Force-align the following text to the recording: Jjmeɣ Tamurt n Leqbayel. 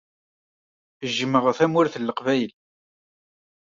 Jjmeɣ 1.15 1.45
Tamurt 1.57 1.93
n 1.97 2.05
Leqbayel. 2.07 2.51